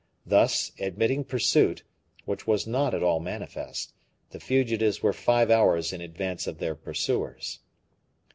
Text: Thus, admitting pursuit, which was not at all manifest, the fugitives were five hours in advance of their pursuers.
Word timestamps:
Thus, 0.25 0.71
admitting 0.79 1.23
pursuit, 1.25 1.83
which 2.25 2.47
was 2.47 2.65
not 2.65 2.95
at 2.95 3.03
all 3.03 3.19
manifest, 3.19 3.93
the 4.31 4.39
fugitives 4.39 5.03
were 5.03 5.13
five 5.13 5.51
hours 5.51 5.93
in 5.93 6.01
advance 6.01 6.47
of 6.47 6.57
their 6.57 6.73
pursuers. 6.73 7.59